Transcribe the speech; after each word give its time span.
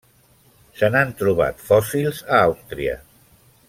Se 0.79 0.89
n'han 0.95 1.11
trobat 1.21 1.63
fòssils 1.69 2.25
a 2.31 2.43
Àustria. 2.49 3.01